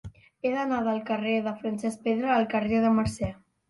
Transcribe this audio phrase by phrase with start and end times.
[0.47, 3.37] He d'anar del carrer de Francesc Pedra al carrer de la Mercè.